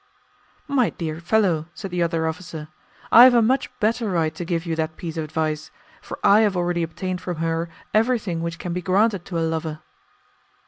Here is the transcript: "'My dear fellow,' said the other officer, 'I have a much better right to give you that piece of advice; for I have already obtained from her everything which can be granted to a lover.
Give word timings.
"'My 0.67 0.89
dear 0.89 1.19
fellow,' 1.19 1.67
said 1.75 1.91
the 1.91 2.01
other 2.01 2.25
officer, 2.27 2.69
'I 3.11 3.23
have 3.23 3.33
a 3.35 3.41
much 3.43 3.69
better 3.79 4.09
right 4.09 4.33
to 4.33 4.43
give 4.43 4.65
you 4.65 4.75
that 4.75 4.97
piece 4.97 5.15
of 5.15 5.23
advice; 5.23 5.69
for 6.01 6.17
I 6.23 6.39
have 6.39 6.57
already 6.57 6.81
obtained 6.81 7.21
from 7.21 7.35
her 7.37 7.69
everything 7.93 8.41
which 8.41 8.57
can 8.57 8.73
be 8.73 8.81
granted 8.81 9.25
to 9.25 9.37
a 9.37 9.45
lover. 9.47 9.81